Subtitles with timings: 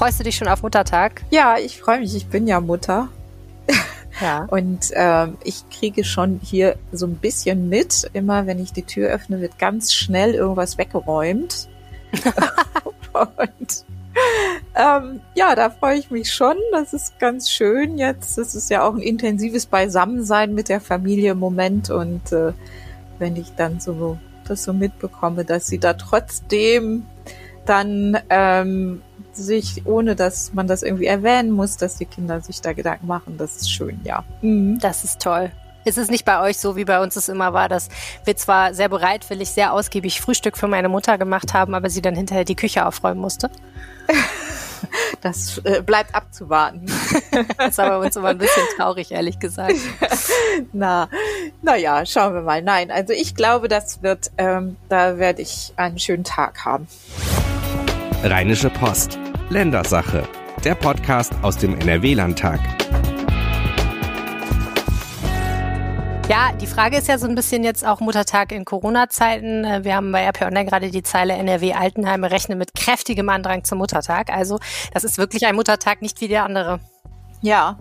[0.00, 1.20] Freust du dich schon auf Muttertag?
[1.28, 2.16] Ja, ich freue mich.
[2.16, 3.08] Ich bin ja Mutter.
[4.20, 4.46] Ja.
[4.50, 8.10] Und ähm, ich kriege schon hier so ein bisschen mit.
[8.12, 11.68] Immer wenn ich die Tür öffne, wird ganz schnell irgendwas weggeräumt.
[13.12, 13.84] Und
[14.74, 16.56] ähm, ja, da freue ich mich schon.
[16.72, 18.36] Das ist ganz schön jetzt.
[18.36, 21.88] Es ist ja auch ein intensives Beisammensein mit der Familie im Moment.
[21.88, 22.52] Und äh,
[23.18, 27.06] wenn ich dann so das so mitbekomme, dass sie da trotzdem
[27.64, 29.02] dann ähm,
[29.36, 33.36] sich, ohne dass man das irgendwie erwähnen muss, dass die Kinder sich da Gedanken machen,
[33.38, 34.24] das ist schön, ja.
[34.42, 34.78] Mhm.
[34.80, 35.50] Das ist toll.
[35.84, 37.88] Ist es nicht bei euch so, wie bei uns es immer war, dass
[38.24, 42.14] wir zwar sehr bereitwillig, sehr ausgiebig Frühstück für meine Mutter gemacht haben, aber sie dann
[42.14, 43.50] hinterher die Küche aufräumen musste?
[45.20, 46.86] Das äh, bleibt abzuwarten.
[47.58, 49.76] das war bei uns immer ein bisschen traurig, ehrlich gesagt.
[50.72, 51.08] Na,
[51.62, 52.62] na ja, schauen wir mal.
[52.62, 56.88] Nein, also ich glaube, das wird, ähm, da werde ich einen schönen Tag haben.
[58.22, 59.18] Rheinische Post.
[59.48, 60.28] Ländersache.
[60.62, 62.60] Der Podcast aus dem NRW-Landtag.
[66.28, 69.64] Ja, die Frage ist ja so ein bisschen jetzt auch Muttertag in Corona-Zeiten.
[69.64, 73.64] Äh, wir haben bei RP Online gerade die Zeile NRW Altenheime rechnen mit kräftigem Andrang
[73.64, 74.28] zum Muttertag.
[74.28, 74.58] Also
[74.92, 76.78] das ist wirklich ein Muttertag, nicht wie der andere.
[77.40, 77.78] Ja,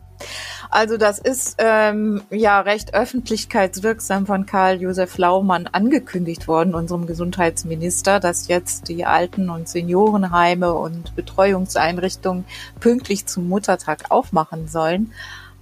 [0.70, 8.20] also das ist ähm, ja recht öffentlichkeitswirksam von Karl Josef Laumann angekündigt worden, unserem Gesundheitsminister,
[8.20, 12.46] dass jetzt die Alten- und Seniorenheime und Betreuungseinrichtungen
[12.80, 15.12] pünktlich zum Muttertag aufmachen sollen.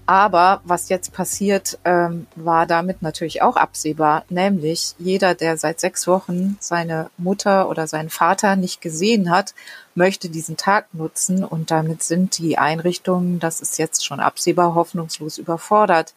[0.09, 4.23] Aber was jetzt passiert, ähm, war damit natürlich auch absehbar.
[4.29, 9.53] Nämlich jeder, der seit sechs Wochen seine Mutter oder seinen Vater nicht gesehen hat,
[9.97, 15.37] möchte diesen Tag nutzen und damit sind die Einrichtungen, das ist jetzt schon absehbar, hoffnungslos
[15.37, 16.13] überfordert.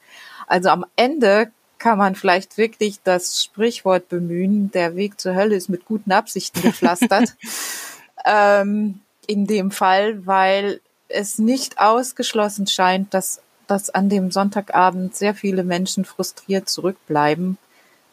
[0.46, 5.68] Also am Ende kann man vielleicht wirklich das Sprichwort bemühen, der Weg zur Hölle ist
[5.68, 7.34] mit guten Absichten gepflastert.
[8.24, 15.32] ähm, in dem Fall, weil es nicht ausgeschlossen scheint, dass dass an dem Sonntagabend sehr
[15.32, 17.56] viele Menschen frustriert zurückbleiben,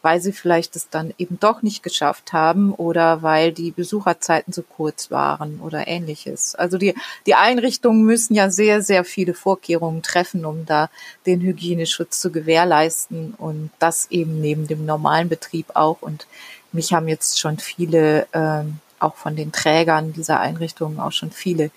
[0.07, 4.63] weil sie vielleicht es dann eben doch nicht geschafft haben oder weil die Besucherzeiten zu
[4.63, 6.56] kurz waren oder ähnliches.
[6.56, 6.95] Also die,
[7.25, 10.90] die Einrichtungen müssen ja sehr, sehr viele Vorkehrungen treffen, um da
[11.25, 16.01] den Hygieneschutz zu gewährleisten und das eben neben dem normalen Betrieb auch.
[16.01, 16.25] Und
[16.72, 21.69] mich haben jetzt schon viele, ähm, auch von den Trägern dieser Einrichtungen auch schon viele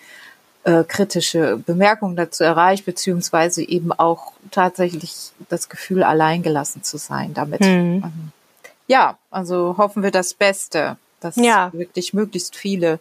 [0.65, 7.60] äh, kritische Bemerkungen dazu erreicht, beziehungsweise eben auch tatsächlich das Gefühl, alleingelassen zu sein damit.
[7.60, 8.03] Mhm.
[8.04, 8.32] Ähm,
[8.87, 11.72] ja, also hoffen wir das Beste, dass ja.
[11.72, 12.99] wirklich möglichst viele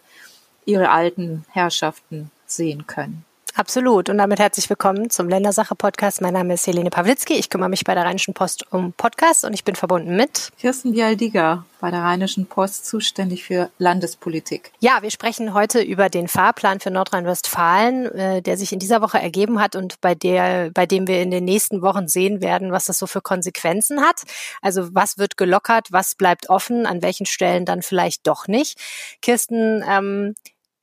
[0.66, 3.25] ihre alten Herrschaften sehen können.
[3.59, 4.08] Absolut.
[4.08, 6.22] Und damit herzlich willkommen zum Ländersache-Podcast.
[6.22, 7.34] Mein Name ist Helene Pawlitzki.
[7.34, 10.94] Ich kümmere mich bei der Rheinischen Post um Podcast und ich bin verbunden mit Kirsten
[10.94, 14.72] Bialdiger bei der Rheinischen Post zuständig für Landespolitik.
[14.80, 19.19] Ja, wir sprechen heute über den Fahrplan für Nordrhein-Westfalen, äh, der sich in dieser Woche
[19.19, 22.86] ergeben hat und bei der, bei dem wir in den nächsten Wochen sehen werden, was
[22.86, 24.22] das so für Konsequenzen hat.
[24.62, 28.80] Also was wird gelockert, was bleibt offen, an welchen Stellen dann vielleicht doch nicht.
[29.22, 30.36] Kirsten, ähm,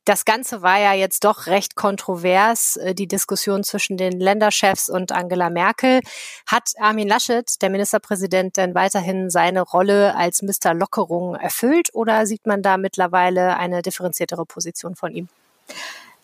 [0.07, 5.11] das Ganze war ja jetzt doch recht kontrovers, äh, die Diskussion zwischen den Länderchefs und
[5.11, 5.99] Angela Merkel.
[6.45, 10.73] Hat Armin Laschet, der Ministerpräsident, denn weiterhin seine Rolle als Mr.
[10.73, 15.27] Lockerung erfüllt oder sieht man da mittlerweile eine differenziertere Position von ihm?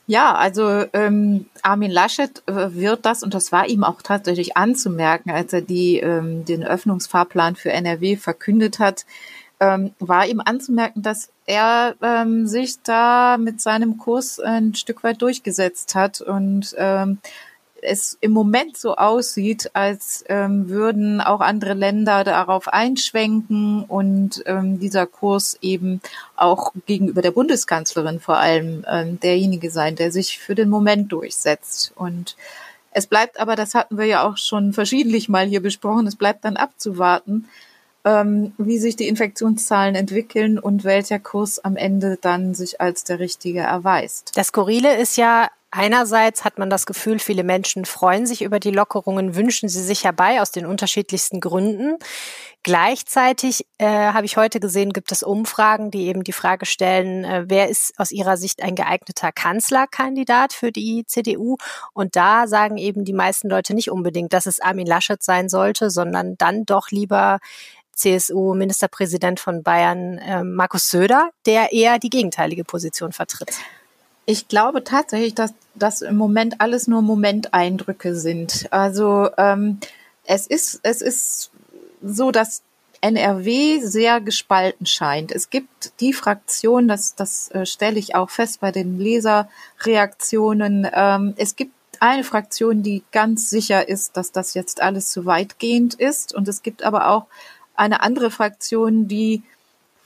[0.05, 5.31] Ja, also ähm, Armin Laschet äh, wird das, und das war ihm auch tatsächlich anzumerken,
[5.31, 9.05] als er die, ähm, den Öffnungsfahrplan für NRW verkündet hat,
[9.63, 15.21] ähm, war ihm anzumerken, dass er ähm, sich da mit seinem Kurs ein Stück weit
[15.21, 17.19] durchgesetzt hat und ähm,
[17.81, 24.79] es im Moment so aussieht, als ähm, würden auch andere Länder darauf einschwenken und ähm,
[24.79, 26.01] dieser Kurs eben
[26.35, 31.91] auch gegenüber der Bundeskanzlerin vor allem ähm, derjenige sein, der sich für den Moment durchsetzt.
[31.95, 32.37] Und
[32.91, 36.45] es bleibt aber, das hatten wir ja auch schon verschiedentlich mal hier besprochen, es bleibt
[36.45, 37.49] dann abzuwarten,
[38.05, 43.19] ähm, wie sich die Infektionszahlen entwickeln und welcher Kurs am Ende dann sich als der
[43.19, 44.31] richtige erweist.
[44.35, 48.69] Das Skurrile ist ja, Einerseits hat man das Gefühl, viele Menschen freuen sich über die
[48.69, 51.97] Lockerungen, wünschen sie sich herbei aus den unterschiedlichsten Gründen.
[52.61, 57.45] Gleichzeitig äh, habe ich heute gesehen, gibt es Umfragen, die eben die Frage stellen, äh,
[57.47, 61.57] wer ist aus Ihrer Sicht ein geeigneter Kanzlerkandidat für die CDU?
[61.93, 65.89] Und da sagen eben die meisten Leute nicht unbedingt, dass es Armin Laschet sein sollte,
[65.89, 67.39] sondern dann doch lieber
[67.95, 73.53] CSU-Ministerpräsident von Bayern, äh, Markus Söder, der eher die gegenteilige Position vertritt.
[74.25, 78.67] Ich glaube tatsächlich, dass das im Moment alles nur Momenteindrücke sind.
[78.71, 79.79] Also ähm,
[80.25, 81.51] es ist es ist
[82.01, 82.63] so, dass
[83.01, 85.33] NRW sehr gespalten scheint.
[85.33, 91.33] Es gibt die Fraktion, das, das äh, stelle ich auch fest bei den Leserreaktionen, ähm,
[91.35, 96.35] es gibt eine Fraktion, die ganz sicher ist, dass das jetzt alles zu weitgehend ist.
[96.35, 97.27] Und es gibt aber auch
[97.75, 99.43] eine andere Fraktion, die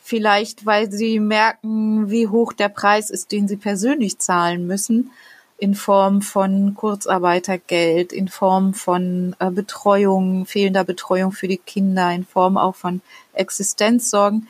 [0.03, 5.11] vielleicht, weil sie merken, wie hoch der Preis ist, den sie persönlich zahlen müssen,
[5.57, 12.25] in Form von Kurzarbeitergeld, in Form von äh, Betreuung, fehlender Betreuung für die Kinder, in
[12.25, 13.01] Form auch von
[13.33, 14.47] Existenzsorgen,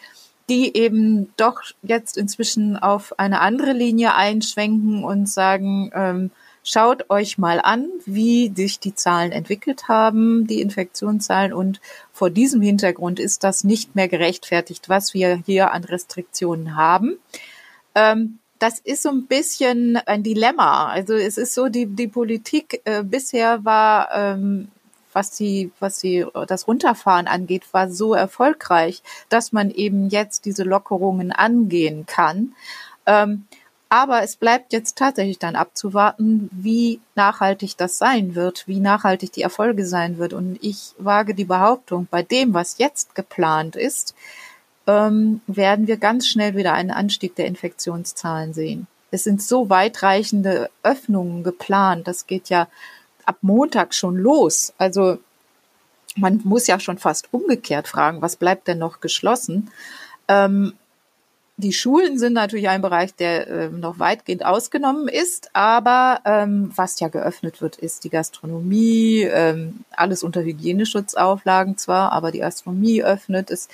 [0.49, 6.31] die eben doch jetzt inzwischen auf eine andere Linie einschwenken und sagen, ähm,
[6.69, 11.53] Schaut euch mal an, wie sich die Zahlen entwickelt haben, die Infektionszahlen.
[11.53, 11.79] Und
[12.17, 17.19] vor diesem Hintergrund ist das nicht mehr gerechtfertigt, was wir hier an Restriktionen haben.
[17.93, 20.87] Ähm, das ist so ein bisschen ein Dilemma.
[20.87, 24.69] Also es ist so, die, die Politik äh, bisher war, ähm,
[25.13, 30.63] was die, was die, das Runterfahren angeht, war so erfolgreich, dass man eben jetzt diese
[30.63, 32.55] Lockerungen angehen kann.
[33.05, 33.45] Ähm,
[33.89, 39.41] aber es bleibt jetzt tatsächlich dann abzuwarten, wie nachhaltig das sein wird, wie nachhaltig die
[39.41, 40.33] Erfolge sein wird.
[40.33, 44.13] Und ich wage die Behauptung, bei dem, was jetzt geplant ist,
[44.87, 48.87] ähm, werden wir ganz schnell wieder einen Anstieg der Infektionszahlen sehen.
[49.11, 52.07] Es sind so weitreichende Öffnungen geplant.
[52.07, 52.67] Das geht ja
[53.25, 54.73] ab Montag schon los.
[54.77, 55.19] Also
[56.15, 59.71] man muss ja schon fast umgekehrt fragen, was bleibt denn noch geschlossen?
[60.27, 60.73] Ähm,
[61.59, 66.99] die Schulen sind natürlich ein Bereich, der äh, noch weitgehend ausgenommen ist, aber ähm, was
[66.99, 73.49] ja geöffnet wird, ist die Gastronomie, ähm, alles unter Hygieneschutzauflagen zwar, aber die Gastronomie öffnet,
[73.49, 73.69] es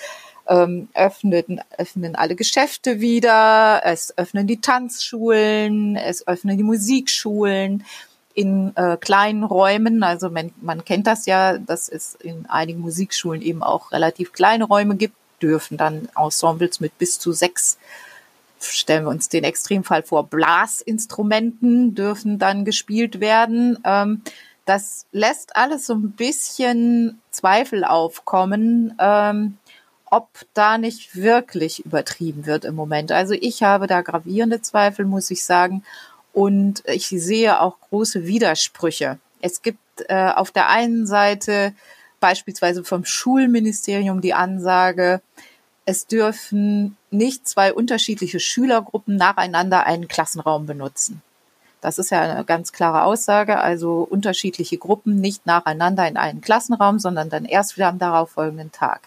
[0.47, 7.83] ähm, öffnen, öffnen alle Geschäfte wieder, es öffnen die Tanzschulen, es öffnen die Musikschulen
[8.33, 10.03] in äh, kleinen Räumen.
[10.03, 14.63] Also man, man kennt das ja, dass es in einigen Musikschulen eben auch relativ kleine
[14.63, 17.78] Räume gibt dürfen dann Ensembles mit bis zu sechs,
[18.60, 23.78] stellen wir uns den Extremfall vor, Blasinstrumenten dürfen dann gespielt werden.
[23.84, 24.22] Ähm,
[24.66, 29.57] das lässt alles so ein bisschen Zweifel aufkommen, ähm,
[30.06, 33.12] ob da nicht wirklich übertrieben wird im Moment.
[33.12, 35.84] Also ich habe da gravierende Zweifel, muss ich sagen.
[36.31, 39.19] Und ich sehe auch große Widersprüche.
[39.42, 41.74] Es gibt äh, auf der einen Seite
[42.23, 45.21] beispielsweise vom Schulministerium die Ansage,
[45.85, 51.21] es dürfen nicht zwei unterschiedliche Schülergruppen nacheinander einen Klassenraum benutzen.
[51.81, 53.59] Das ist ja eine ganz klare Aussage.
[53.59, 59.01] Also unterschiedliche Gruppen nicht nacheinander in einen Klassenraum, sondern dann erst wieder am darauffolgenden Tag.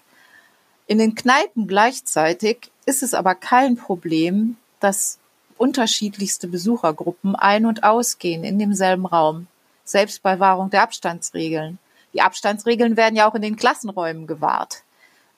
[0.87, 5.19] In den Kneipen gleichzeitig ist es aber kein Problem, dass
[5.57, 9.47] unterschiedlichste Besuchergruppen ein- und ausgehen in demselben Raum,
[9.85, 11.79] selbst bei Wahrung der Abstandsregeln.
[12.17, 14.85] Die Abstandsregeln werden ja auch in den Klassenräumen gewahrt.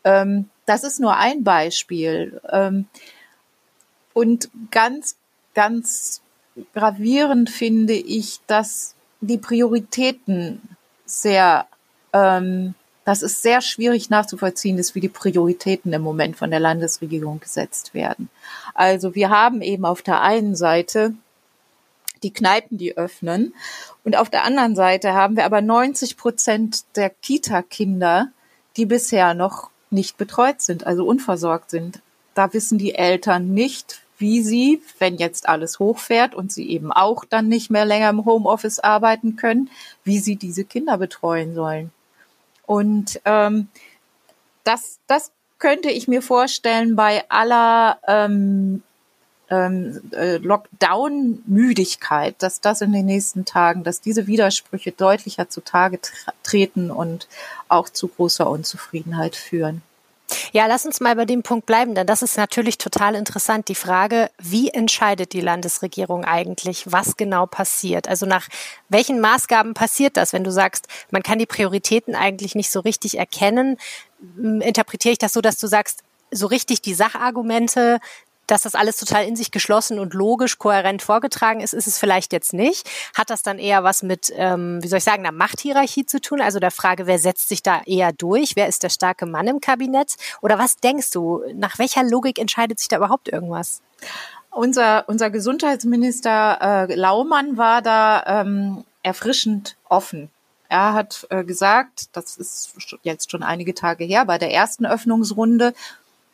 [0.04, 2.40] Ähm, das ist nur ein Beispiel.
[2.48, 2.86] Ähm,
[4.14, 5.16] und ganz,
[5.54, 6.22] ganz
[6.72, 10.62] gravierend finde ich, dass die Prioritäten
[11.04, 11.66] sehr,
[12.12, 17.40] ähm, dass es sehr schwierig nachzuvollziehen ist, wie die Prioritäten im Moment von der Landesregierung
[17.40, 18.30] gesetzt werden.
[18.75, 21.14] Also wir haben eben auf der einen Seite
[22.23, 23.55] die Kneipen, die öffnen.
[24.05, 28.29] Und auf der anderen Seite haben wir aber 90 Prozent der Kita-Kinder,
[28.76, 32.00] die bisher noch nicht betreut sind, also unversorgt sind.
[32.35, 37.25] Da wissen die Eltern nicht, wie sie, wenn jetzt alles hochfährt und sie eben auch
[37.25, 39.71] dann nicht mehr länger im Homeoffice arbeiten können,
[40.04, 41.92] wie sie diese Kinder betreuen sollen.
[42.66, 43.69] Und ähm,
[44.64, 48.83] das, das könnte ich mir vorstellen bei aller ähm,
[49.50, 55.99] ähm, äh, Lockdown-Müdigkeit, dass das in den nächsten Tagen, dass diese Widersprüche deutlicher zutage
[56.43, 57.28] treten und
[57.69, 59.83] auch zu großer Unzufriedenheit führen.
[60.52, 63.69] Ja, lass uns mal bei dem Punkt bleiben, denn das ist natürlich total interessant.
[63.69, 68.09] Die Frage, wie entscheidet die Landesregierung eigentlich, was genau passiert?
[68.09, 68.49] Also nach
[68.88, 70.33] welchen Maßgaben passiert das?
[70.33, 73.78] Wenn du sagst, man kann die Prioritäten eigentlich nicht so richtig erkennen,
[74.37, 78.00] interpretiere ich das so, dass du sagst, so richtig die Sachargumente
[78.49, 82.33] dass das alles total in sich geschlossen und logisch, kohärent vorgetragen ist, ist es vielleicht
[82.33, 82.88] jetzt nicht.
[83.17, 86.40] Hat das dann eher was mit, ähm, wie soll ich sagen, einer Machthierarchie zu tun?
[86.40, 88.57] Also der Frage, wer setzt sich da eher durch?
[88.57, 90.17] Wer ist der starke Mann im Kabinett?
[90.40, 91.43] Oder was denkst du?
[91.55, 93.83] Nach welcher Logik entscheidet sich da überhaupt irgendwas?
[94.50, 100.31] Unser, unser Gesundheitsminister äh, Laumann war da ähm, erfrischend offen.
[100.69, 105.73] Er hat äh, gesagt, das ist jetzt schon einige Tage her, bei der ersten Öffnungsrunde,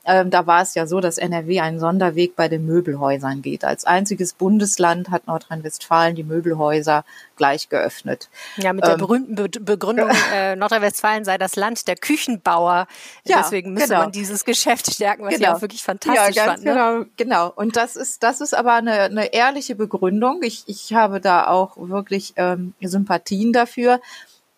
[0.06, 3.64] Ähm, da war es ja so, dass NRW einen Sonderweg bei den Möbelhäusern geht.
[3.64, 7.04] Als einziges Bundesland hat Nordrhein-Westfalen die Möbelhäuser
[7.36, 8.28] gleich geöffnet.
[8.56, 12.86] Ja, mit der ähm, berühmten Be Begründung, äh, Nordrhein-Westfalen sei das Land der Küchenbauer.
[13.24, 14.00] Ja, Deswegen müsste genau.
[14.02, 15.48] man dieses Geschäft stärken, was genau.
[15.48, 16.64] ich auch wirklich fantastisch ja, ganz fand.
[16.64, 16.72] Ne?
[16.72, 17.52] Genau, genau.
[17.54, 20.42] Und das ist, das ist aber eine, eine ehrliche Begründung.
[20.42, 24.00] Ich, ich habe da auch wirklich ähm, Sympathien dafür.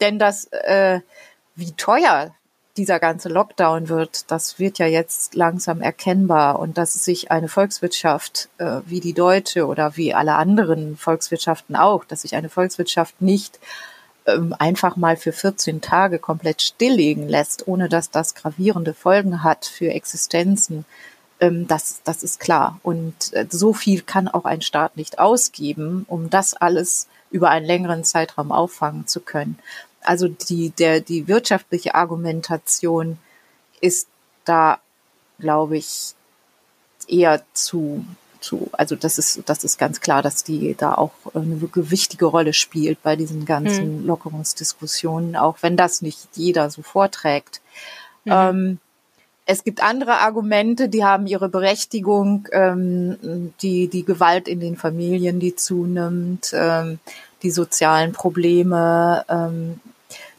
[0.01, 1.01] Denn das, äh,
[1.55, 2.35] wie teuer
[2.77, 8.49] dieser ganze Lockdown wird, das wird ja jetzt langsam erkennbar und dass sich eine Volkswirtschaft
[8.59, 13.59] äh, wie die deutsche oder wie alle anderen Volkswirtschaften auch, dass sich eine Volkswirtschaft nicht
[14.27, 19.67] ähm, einfach mal für 14 Tage komplett stilllegen lässt, ohne dass das gravierende Folgen hat
[19.67, 20.85] für Existenzen,
[21.41, 22.81] ähm, das, das ist klar.
[22.83, 27.67] Und äh, so viel kann auch ein Staat nicht ausgeben, um das alles über einen
[27.67, 29.59] längeren Zeitraum auffangen zu können.
[30.07, 33.19] Also die, der, die wirtschaftliche Argumentation
[33.81, 34.09] ist
[34.45, 34.79] da,
[35.39, 36.15] glaube ich,
[37.09, 38.05] eher zu,
[38.41, 42.53] zu, also das ist, das ist ganz klar, dass die da auch eine wichtige Rolle
[42.53, 44.07] spielt bei diesen ganzen mhm.
[44.07, 47.61] Lockerungsdiskussionen, auch wenn das nicht jeder so vorträgt.
[48.25, 48.33] Mhm.
[48.33, 48.79] Ähm,
[49.49, 55.39] es gibt andere Argumente, die haben ihre Berechtigung, ähm, die, die Gewalt in den Familien,
[55.39, 56.99] die zunimmt, ähm,
[57.43, 59.81] die sozialen Probleme, ähm,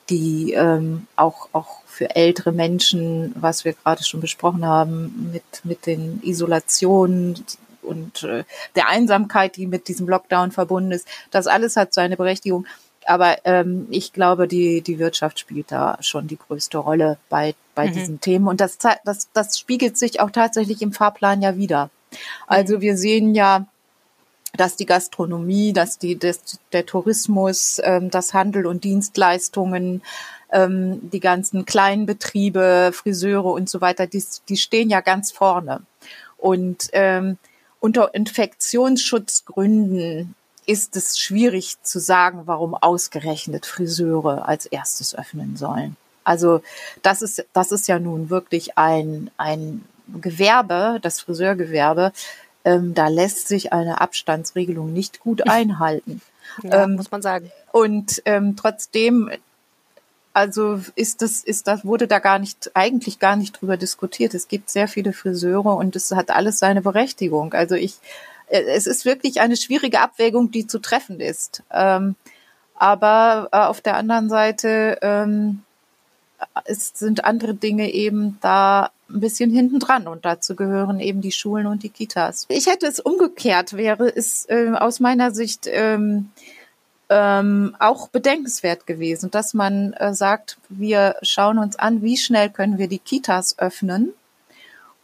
[0.10, 5.86] die ähm, auch, auch für ältere Menschen, was wir gerade schon besprochen haben, mit, mit
[5.86, 7.44] den Isolationen
[7.82, 8.44] und äh,
[8.76, 12.66] der Einsamkeit, die mit diesem Lockdown verbunden ist, das alles hat seine Berechtigung.
[13.06, 17.88] Aber ähm, ich glaube, die, die Wirtschaft spielt da schon die größte Rolle bei, bei
[17.88, 17.94] mhm.
[17.94, 18.48] diesen Themen.
[18.48, 21.90] Und das, das, das spiegelt sich auch tatsächlich im Fahrplan ja wieder.
[22.48, 22.82] Also mhm.
[22.82, 23.66] wir sehen ja,
[24.56, 30.02] dass die Gastronomie, dass die, dass der Tourismus, ähm, das Handel und Dienstleistungen,
[30.52, 35.82] ähm, die ganzen kleinen Betriebe, Friseure und so weiter, die, die stehen ja ganz vorne.
[36.38, 37.38] Und ähm,
[37.80, 40.36] unter Infektionsschutzgründen
[40.66, 45.96] ist es schwierig zu sagen, warum ausgerechnet Friseure als erstes öffnen sollen.
[46.24, 46.62] Also
[47.04, 49.86] das ist, das ist ja nun wirklich ein, ein
[50.22, 52.12] Gewerbe, das Friseurgewerbe,
[52.68, 56.22] ähm, da lässt sich eine Abstandsregelung nicht gut einhalten.
[56.64, 57.50] Ja, ähm, muss man sagen.
[57.72, 59.32] Und ähm, trotzdem,
[60.34, 64.34] also ist das, ist das, wurde da gar nicht, eigentlich gar nicht drüber diskutiert.
[64.34, 67.54] Es gibt sehr viele Friseure und es hat alles seine Berechtigung.
[67.54, 68.00] Also ich,
[68.48, 71.64] äh, es ist wirklich eine schwierige Abwägung, die zu treffen ist.
[71.72, 72.16] Ähm,
[72.76, 75.64] aber äh, auf der anderen Seite ähm,
[76.66, 81.32] es sind andere Dinge eben da ein bisschen hinten dran und dazu gehören eben die
[81.32, 82.46] Schulen und die Kitas.
[82.50, 86.30] Ich hätte es umgekehrt wäre, ist äh, aus meiner Sicht ähm,
[87.10, 92.78] ähm, auch bedenkenswert gewesen, dass man äh, sagt, wir schauen uns an, wie schnell können
[92.78, 94.14] wir die Kitas öffnen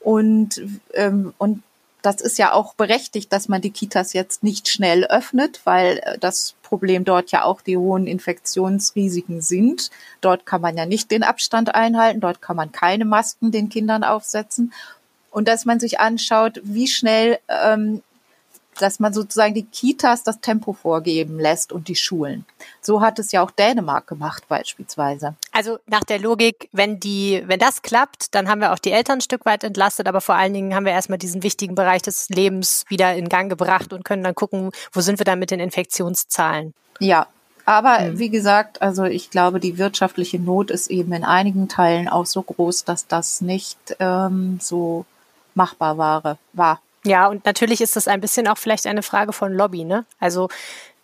[0.01, 0.61] und
[0.93, 1.63] ähm, und
[2.03, 6.17] das ist ja auch berechtigt, dass man die Kitas jetzt nicht schnell öffnet, weil äh,
[6.19, 9.89] das Problem dort ja auch die hohen Infektionsrisiken sind.
[10.21, 14.03] Dort kann man ja nicht den Abstand einhalten, dort kann man keine Masken den Kindern
[14.03, 14.73] aufsetzen.
[15.31, 18.03] Und dass man sich anschaut, wie schnell ähm,
[18.79, 22.45] dass man sozusagen die Kitas das Tempo vorgeben lässt und die Schulen.
[22.81, 25.35] So hat es ja auch Dänemark gemacht beispielsweise.
[25.51, 29.19] Also nach der Logik, wenn die, wenn das klappt, dann haben wir auch die Eltern
[29.19, 32.29] ein Stück weit entlastet, aber vor allen Dingen haben wir erstmal diesen wichtigen Bereich des
[32.29, 35.59] Lebens wieder in Gang gebracht und können dann gucken, wo sind wir dann mit den
[35.59, 36.73] Infektionszahlen.
[36.99, 37.27] Ja,
[37.65, 38.19] aber mhm.
[38.19, 42.41] wie gesagt, also ich glaube, die wirtschaftliche Not ist eben in einigen Teilen auch so
[42.41, 45.05] groß, dass das nicht ähm, so
[45.55, 46.37] machbar war.
[46.53, 46.81] war.
[47.05, 50.05] Ja, und natürlich ist das ein bisschen auch vielleicht eine Frage von Lobby, ne?
[50.19, 50.49] Also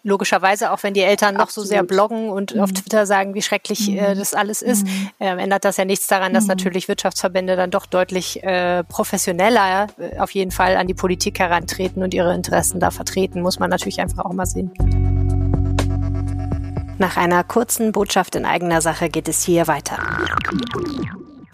[0.04, 1.68] logischerweise, auch wenn die Eltern noch Absolut.
[1.68, 2.62] so sehr bloggen und mhm.
[2.62, 4.20] auf Twitter sagen, wie schrecklich äh, mhm.
[4.20, 5.10] das alles ist, mhm.
[5.20, 6.50] äh, ändert das ja nichts daran, dass mhm.
[6.50, 12.02] natürlich Wirtschaftsverbände dann doch deutlich äh, professioneller äh, auf jeden Fall an die Politik herantreten
[12.02, 14.72] und ihre Interessen da vertreten, muss man natürlich einfach auch mal sehen.
[16.98, 19.98] Nach einer kurzen Botschaft in eigener Sache geht es hier weiter.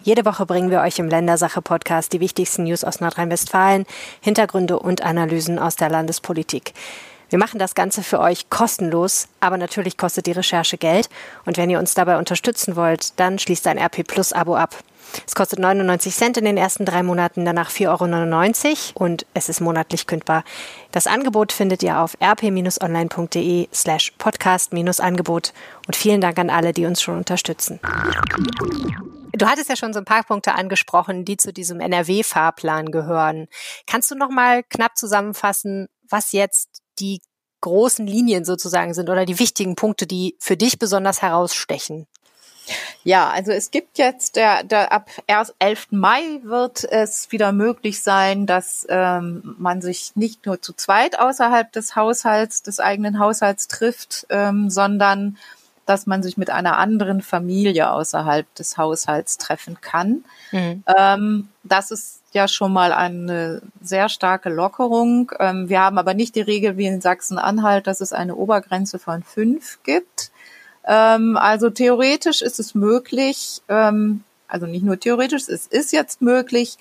[0.06, 3.86] Jede Woche bringen wir euch im Ländersache-Podcast die wichtigsten News aus Nordrhein-Westfalen,
[4.20, 6.74] Hintergründe und Analysen aus der Landespolitik.
[7.28, 11.08] Wir machen das Ganze für euch kostenlos, aber natürlich kostet die Recherche Geld.
[11.44, 14.76] Und wenn ihr uns dabei unterstützen wollt, dann schließt ein RP Plus Abo ab.
[15.26, 19.60] Es kostet 99 Cent in den ersten drei Monaten, danach 4,99 Euro und es ist
[19.60, 20.44] monatlich kündbar.
[20.92, 25.52] Das Angebot findet ihr auf rp-online.de slash podcast-angebot.
[25.88, 27.80] Und vielen Dank an alle, die uns schon unterstützen.
[29.36, 33.48] Du hattest ja schon so ein paar Punkte angesprochen, die zu diesem NRW-Fahrplan gehören.
[33.86, 37.20] Kannst du noch mal knapp zusammenfassen, was jetzt die
[37.60, 42.06] großen Linien sozusagen sind oder die wichtigen Punkte, die für dich besonders herausstechen?
[43.04, 45.88] Ja, also es gibt jetzt, der, der, ab erst 11.
[45.90, 51.70] Mai wird es wieder möglich sein, dass ähm, man sich nicht nur zu zweit außerhalb
[51.72, 55.36] des Haushalts, des eigenen Haushalts trifft, ähm, sondern
[55.86, 60.24] dass man sich mit einer anderen Familie außerhalb des Haushalts treffen kann.
[60.50, 60.82] Mhm.
[60.96, 65.32] Ähm, das ist ja schon mal eine sehr starke Lockerung.
[65.38, 69.22] Ähm, wir haben aber nicht die Regel wie in Sachsen-Anhalt, dass es eine Obergrenze von
[69.22, 70.32] fünf gibt.
[70.84, 76.78] Ähm, also theoretisch ist es möglich, ähm, also nicht nur theoretisch, es ist jetzt möglich,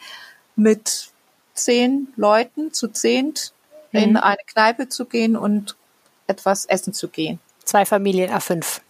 [0.55, 1.09] mit
[1.53, 3.53] zehn Leuten zu zehnt
[3.91, 3.99] mhm.
[3.99, 5.75] in eine Kneipe zu gehen und
[6.27, 7.39] etwas essen zu gehen.
[7.63, 8.81] Zwei Familien A5.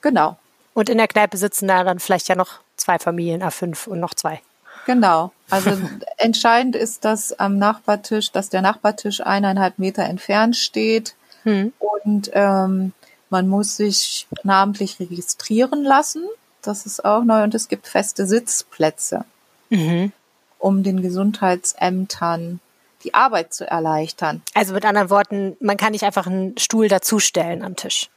[0.00, 0.38] Genau.
[0.74, 4.14] Und in der Kneipe sitzen da dann vielleicht ja noch zwei Familien A5 und noch
[4.14, 4.40] zwei.
[4.86, 5.32] Genau.
[5.50, 5.72] Also
[6.16, 11.72] entscheidend ist, dass am Nachbartisch, dass der Nachbartisch eineinhalb Meter entfernt steht hm.
[11.78, 12.92] und ähm,
[13.30, 16.24] man muss sich namentlich registrieren lassen.
[16.62, 19.24] Das ist auch neu und es gibt feste Sitzplätze,
[19.70, 20.12] mhm.
[20.58, 22.60] um den Gesundheitsämtern
[23.04, 24.42] die Arbeit zu erleichtern.
[24.52, 28.10] Also mit anderen Worten, man kann nicht einfach einen Stuhl dazustellen am Tisch.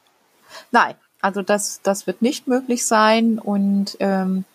[0.71, 4.45] Nein, also das, das wird nicht möglich sein und ähm,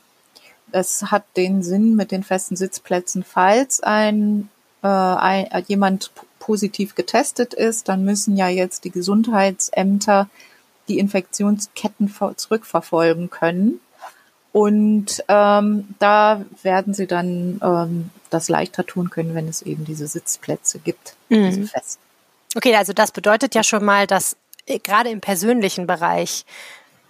[0.71, 4.51] es hat den Sinn mit den festen Sitzplätzen, falls ein,
[4.83, 10.29] äh, ein jemand positiv getestet ist, dann müssen ja jetzt die Gesundheitsämter
[10.89, 13.81] die Infektionsketten zurückverfolgen können.
[14.53, 20.07] Und ähm, da werden sie dann ähm, das leichter tun können, wenn es eben diese
[20.07, 21.45] Sitzplätze gibt, mhm.
[21.45, 22.03] diese festen.
[22.57, 24.37] Okay, also das bedeutet ja schon mal, dass äh,
[24.83, 26.45] gerade im persönlichen Bereich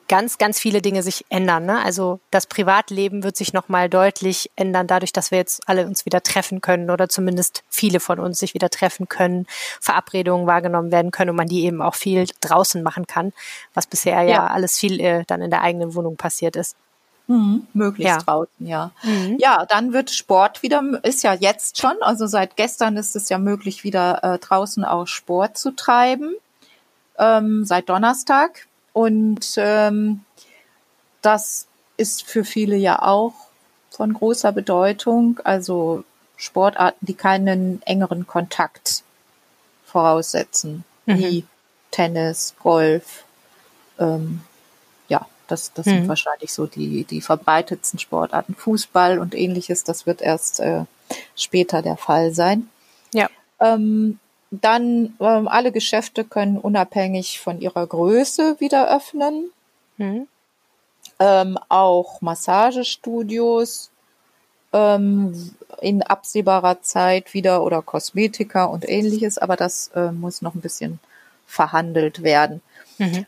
[0.08, 1.66] ganz, ganz viele Dinge sich ändern.
[1.66, 1.82] Ne?
[1.84, 6.22] Also das Privatleben wird sich nochmal deutlich ändern, dadurch, dass wir jetzt alle uns wieder
[6.22, 9.46] treffen können oder zumindest viele von uns sich wieder treffen können,
[9.80, 13.32] Verabredungen wahrgenommen werden können und man die eben auch viel draußen machen kann,
[13.74, 16.74] was bisher ja, ja alles viel äh, dann in der eigenen Wohnung passiert ist.
[17.26, 18.22] Mhm, möglichst ja.
[18.22, 18.90] draußen, ja.
[19.02, 19.36] Mhm.
[19.38, 23.36] Ja, dann wird Sport wieder, ist ja jetzt schon, also seit gestern ist es ja
[23.36, 26.34] möglich, wieder äh, draußen auch Sport zu treiben.
[27.18, 28.66] Ähm, seit Donnerstag.
[28.92, 30.24] Und ähm,
[31.22, 33.34] das ist für viele ja auch
[33.90, 35.40] von großer Bedeutung.
[35.44, 36.04] Also
[36.36, 39.02] Sportarten, die keinen engeren Kontakt
[39.84, 41.18] voraussetzen, mhm.
[41.18, 41.44] wie
[41.90, 43.24] Tennis, Golf.
[43.98, 44.42] Ähm,
[45.08, 45.90] ja, das, das mhm.
[45.90, 48.54] sind wahrscheinlich so die, die verbreitetsten Sportarten.
[48.54, 50.84] Fußball und ähnliches, das wird erst äh,
[51.34, 52.68] später der Fall sein.
[53.12, 53.28] Ja.
[53.58, 59.50] Ähm, dann ähm, alle Geschäfte können unabhängig von ihrer Größe wieder öffnen.
[59.96, 60.26] Mhm.
[61.18, 63.90] Ähm, auch Massagestudios
[64.72, 70.60] ähm, in absehbarer Zeit wieder oder Kosmetika und ähnliches, aber das äh, muss noch ein
[70.60, 70.98] bisschen
[71.46, 72.60] verhandelt werden.
[72.98, 73.26] Mhm.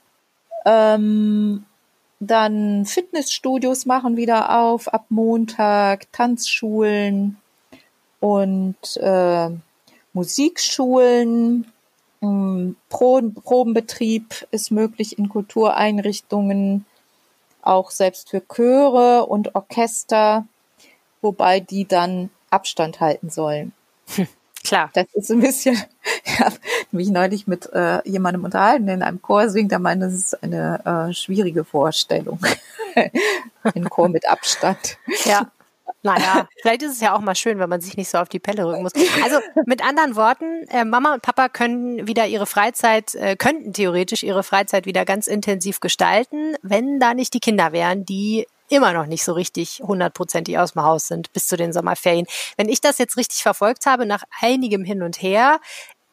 [0.66, 1.64] Ähm,
[2.20, 7.38] dann Fitnessstudios machen wieder auf ab Montag, Tanzschulen
[8.20, 9.50] und äh,
[10.12, 11.70] Musikschulen,
[12.22, 16.84] ähm, Probenbetrieb ist möglich in Kultureinrichtungen,
[17.62, 20.46] auch selbst für Chöre und Orchester,
[21.22, 23.72] wobei die dann Abstand halten sollen.
[24.14, 24.28] Hm,
[24.64, 24.90] klar.
[24.94, 25.80] Das ist ein bisschen,
[26.24, 26.56] ich habe
[26.90, 30.42] mich neulich mit äh, jemandem unterhalten, der in einem Chor singt, der meint, das ist
[30.42, 32.40] eine äh, schwierige Vorstellung.
[33.62, 34.98] ein Chor mit Abstand.
[35.24, 35.50] Ja.
[36.02, 38.38] Naja, vielleicht ist es ja auch mal schön, wenn man sich nicht so auf die
[38.38, 38.92] Pelle rücken muss.
[39.22, 44.22] Also mit anderen Worten, äh, Mama und Papa können wieder ihre Freizeit, äh, könnten theoretisch
[44.22, 49.06] ihre Freizeit wieder ganz intensiv gestalten, wenn da nicht die Kinder wären, die immer noch
[49.06, 52.26] nicht so richtig hundertprozentig aus dem Haus sind bis zu den Sommerferien.
[52.56, 55.60] Wenn ich das jetzt richtig verfolgt habe, nach einigem Hin und Her,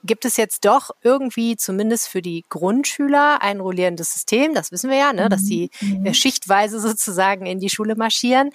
[0.04, 4.54] gibt es jetzt doch irgendwie zumindest für die Grundschüler ein rollierendes System.
[4.54, 6.06] Das wissen wir ja, ne, dass die mhm.
[6.08, 8.52] äh, schichtweise sozusagen in die Schule marschieren.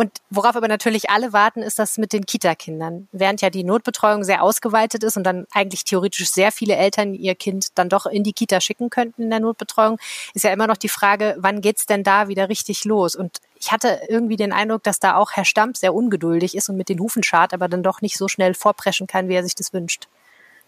[0.00, 3.08] Und worauf aber natürlich alle warten, ist das mit den Kita-Kindern.
[3.12, 7.34] Während ja die Notbetreuung sehr ausgeweitet ist und dann eigentlich theoretisch sehr viele Eltern ihr
[7.34, 9.98] Kind dann doch in die Kita schicken könnten in der Notbetreuung,
[10.32, 13.14] ist ja immer noch die Frage, wann geht's denn da wieder richtig los?
[13.14, 16.78] Und ich hatte irgendwie den Eindruck, dass da auch Herr Stamp sehr ungeduldig ist und
[16.78, 19.54] mit den Hufen schart, aber dann doch nicht so schnell vorpreschen kann, wie er sich
[19.54, 20.08] das wünscht,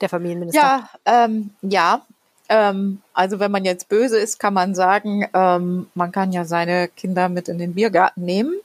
[0.03, 0.61] der Familienminister.
[1.07, 2.03] Ja, ähm, ja,
[2.51, 6.89] ähm, also wenn man jetzt böse ist, kann man sagen, ähm, man kann ja seine
[6.89, 8.61] Kinder mit in den Biergarten nehmen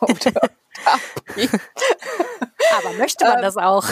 [0.00, 0.50] oder
[2.78, 3.84] Aber möchte man ähm, das auch?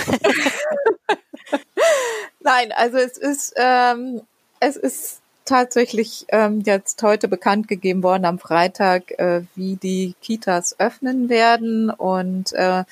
[2.41, 4.23] Nein, also es ist, ähm,
[4.61, 10.79] es ist tatsächlich ähm, jetzt heute bekannt gegeben worden am Freitag, äh, wie die Kitas
[10.79, 12.85] öffnen werden und äh,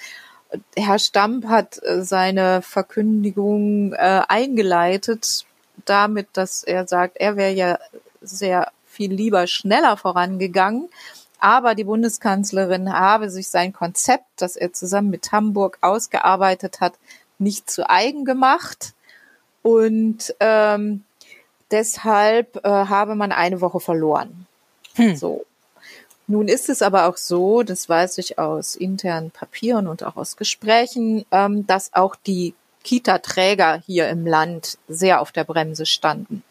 [0.77, 5.47] Herr Stamp hat äh, seine Verkündigung äh, eingeleitet
[5.85, 7.79] damit, dass er sagt, er wäre ja
[8.21, 10.89] sehr viel lieber schneller vorangegangen.
[11.45, 16.95] Aber die Bundeskanzlerin habe sich sein Konzept, das er zusammen mit Hamburg ausgearbeitet hat,
[17.39, 18.95] nicht zu eigen gemacht.
[19.63, 21.05] Und ähm,
[21.71, 24.47] deshalb äh, habe man eine Woche verloren.
[24.95, 25.17] Hm.
[25.17, 25.45] So.
[26.27, 30.39] Nun ist es aber auch so, das weiß ich aus internen Papieren und auch aus
[30.39, 32.55] Gesprächen, ähm, dass auch die
[32.85, 36.43] Kita-Träger hier im Land sehr auf der Bremse standen,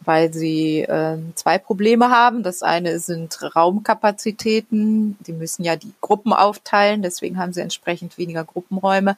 [0.00, 2.42] weil sie äh, zwei Probleme haben.
[2.42, 5.16] Das eine sind Raumkapazitäten.
[5.26, 9.16] Die müssen ja die Gruppen aufteilen, deswegen haben sie entsprechend weniger Gruppenräume.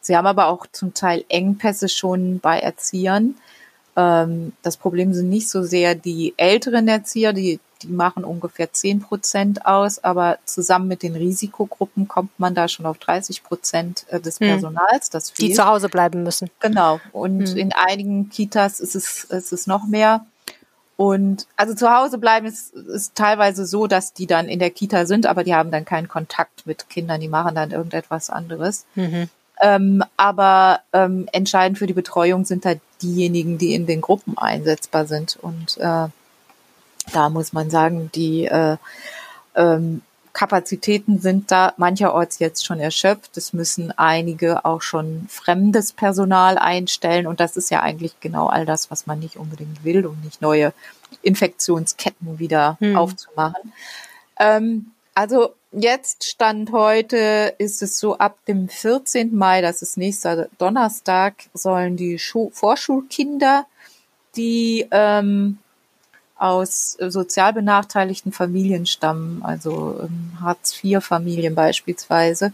[0.00, 3.34] Sie haben aber auch zum Teil Engpässe schon bei Erziehern.
[3.96, 9.00] Ähm, das Problem sind nicht so sehr die älteren Erzieher, die, die machen ungefähr zehn
[9.00, 14.20] Prozent aus, aber zusammen mit den Risikogruppen kommt man da schon auf 30 Prozent äh,
[14.20, 14.48] des hm.
[14.48, 15.10] Personals.
[15.10, 15.50] Das fehlt.
[15.50, 16.50] Die zu Hause bleiben müssen.
[16.60, 17.00] Genau.
[17.12, 17.56] Und hm.
[17.56, 20.24] in einigen Kitas ist es, ist es noch mehr.
[20.96, 25.06] Und also zu Hause bleiben ist, ist teilweise so, dass die dann in der Kita
[25.06, 28.84] sind, aber die haben dann keinen Kontakt mit Kindern, die machen dann irgendetwas anderes.
[28.96, 29.28] Mhm.
[29.60, 35.06] Ähm, aber ähm, entscheidend für die Betreuung sind halt diejenigen, die in den Gruppen einsetzbar
[35.06, 35.38] sind.
[35.40, 36.08] Und äh,
[37.12, 38.76] da muss man sagen, die äh,
[39.54, 43.36] ähm, Kapazitäten sind da mancherorts jetzt schon erschöpft.
[43.36, 47.26] Es müssen einige auch schon fremdes Personal einstellen.
[47.26, 50.40] Und das ist ja eigentlich genau all das, was man nicht unbedingt will, um nicht
[50.40, 50.72] neue
[51.22, 52.96] Infektionsketten wieder hm.
[52.96, 53.72] aufzumachen.
[54.38, 59.34] Ähm, also jetzt Stand heute ist es so, ab dem 14.
[59.36, 63.66] Mai, das ist nächster Donnerstag, sollen die Schu Vorschulkinder,
[64.36, 65.58] die ähm,
[66.38, 72.52] aus sozial benachteiligten Familien stammen, also ähm, Hartz-IV-Familien beispielsweise,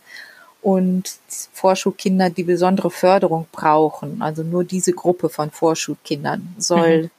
[0.62, 1.18] und
[1.52, 7.10] Vorschulkinder, die besondere Förderung brauchen, also nur diese Gruppe von Vorschulkindern soll mhm.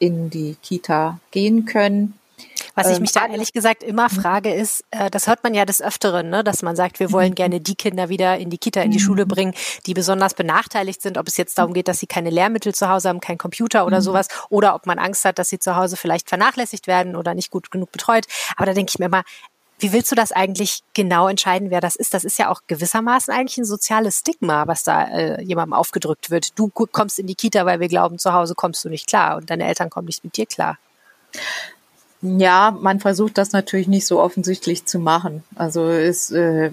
[0.00, 2.14] in die Kita gehen können.
[2.74, 4.20] Was ich ähm, mich da ehrlich gesagt immer mhm.
[4.20, 7.30] frage, ist, äh, das hört man ja des Öfteren, ne, dass man sagt, wir wollen
[7.30, 7.36] mhm.
[7.36, 9.28] gerne die Kinder wieder in die Kita, in die Schule mhm.
[9.28, 9.54] bringen,
[9.86, 13.08] die besonders benachteiligt sind, ob es jetzt darum geht, dass sie keine Lehrmittel zu Hause
[13.08, 16.28] haben, kein Computer oder sowas, oder ob man Angst hat, dass sie zu Hause vielleicht
[16.28, 18.26] vernachlässigt werden oder nicht gut genug betreut.
[18.56, 19.22] Aber da denke ich mir immer,
[19.78, 22.14] wie willst du das eigentlich genau entscheiden, wer das ist?
[22.14, 26.58] Das ist ja auch gewissermaßen eigentlich ein soziales Stigma, was da äh, jemandem aufgedrückt wird.
[26.58, 29.50] Du kommst in die Kita, weil wir glauben, zu Hause kommst du nicht klar und
[29.50, 30.78] deine Eltern kommen nicht mit dir klar.
[32.26, 35.44] Ja, man versucht das natürlich nicht so offensichtlich zu machen.
[35.56, 36.72] Also ist, äh,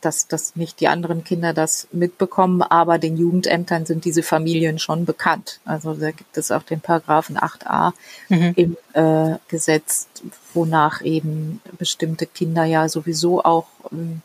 [0.00, 5.04] dass, dass nicht die anderen Kinder das mitbekommen, aber den Jugendämtern sind diese Familien schon
[5.04, 5.60] bekannt.
[5.64, 7.92] Also da gibt es auch den Paragraphen 8a
[8.30, 8.52] mhm.
[8.56, 10.08] im äh, Gesetz,
[10.54, 14.22] wonach eben bestimmte Kinder ja sowieso auch ähm,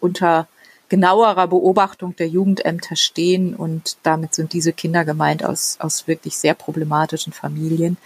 [0.00, 0.46] unter
[0.90, 6.54] genauerer Beobachtung der Jugendämter stehen und damit sind diese Kinder gemeint aus, aus wirklich sehr
[6.54, 7.96] problematischen Familien,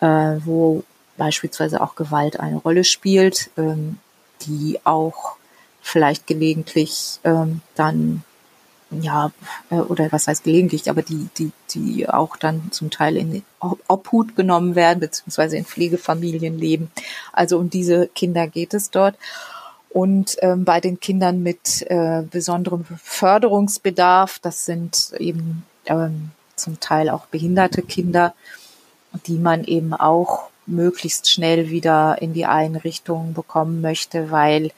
[0.00, 0.84] äh, wo
[1.18, 3.98] beispielsweise auch Gewalt eine Rolle spielt, ähm,
[4.42, 5.36] die auch
[5.82, 8.22] vielleicht gelegentlich ähm, dann
[8.90, 9.32] ja,
[9.70, 14.34] äh, oder was heißt gelegentlich, aber die, die, die auch dann zum Teil in Obhut
[14.34, 16.90] genommen werden, beziehungsweise in Pflegefamilien leben.
[17.32, 19.16] Also um diese Kinder geht es dort.
[19.90, 27.08] Und ähm, bei den Kindern mit äh, besonderem Förderungsbedarf, das sind eben ähm, zum Teil
[27.08, 28.34] auch behinderte Kinder,
[29.26, 34.70] die man eben auch möglichst schnell wieder in die Einrichtung bekommen möchte, weil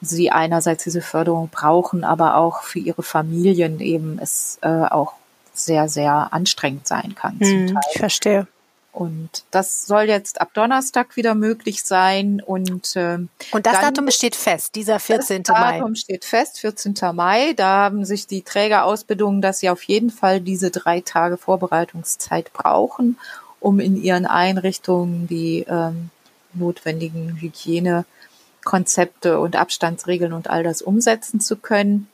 [0.00, 5.14] sie einerseits diese Förderung brauchen, aber auch für ihre Familien eben es äh, auch
[5.54, 7.38] sehr, sehr anstrengend sein kann.
[7.40, 8.46] Hm, ich verstehe.
[8.94, 12.40] Und das soll jetzt ab Donnerstag wieder möglich sein.
[12.40, 13.18] Und, äh,
[13.50, 15.42] und das Datum steht fest, dieser 14.
[15.42, 15.60] Das Mai.
[15.60, 16.94] Das Datum steht fest, 14.
[17.12, 17.54] Mai.
[17.54, 22.52] Da haben sich die Träger ausbedungen, dass sie auf jeden Fall diese drei Tage Vorbereitungszeit
[22.52, 23.18] brauchen,
[23.64, 26.10] um in ihren Einrichtungen die ähm,
[26.52, 32.08] notwendigen Hygienekonzepte und Abstandsregeln und all das umsetzen zu können.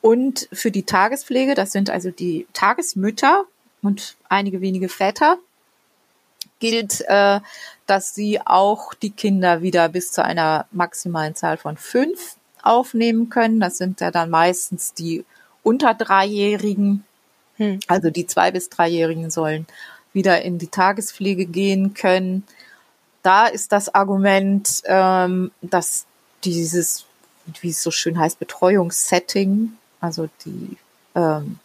[0.00, 3.44] Und für die Tagespflege, das sind also die Tagesmütter
[3.82, 5.36] und einige wenige Väter,
[6.60, 7.40] gilt, äh,
[7.86, 13.60] dass sie auch die Kinder wieder bis zu einer maximalen Zahl von fünf aufnehmen können.
[13.60, 15.26] Das sind ja dann meistens die
[15.62, 17.04] unter Dreijährigen.
[17.56, 17.80] Hm.
[17.86, 19.66] Also die zwei bis dreijährigen sollen
[20.16, 22.42] wieder in die Tagespflege gehen können.
[23.22, 26.06] Da ist das Argument, ähm, dass
[26.42, 27.04] dieses,
[27.60, 30.76] wie es so schön heißt, Betreuungssetting, also die
[31.14, 31.60] ähm,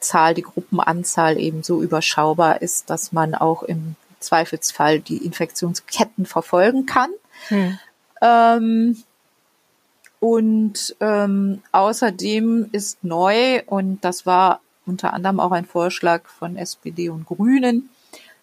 [0.00, 6.86] Zahl, die Gruppenanzahl eben so überschaubar ist, dass man auch im Zweifelsfall die Infektionsketten verfolgen
[6.86, 7.10] kann.
[7.48, 7.78] Hm.
[8.20, 9.02] Ähm,
[10.18, 17.08] und ähm, außerdem ist neu, und das war unter anderem auch ein Vorschlag von SPD
[17.08, 17.90] und Grünen,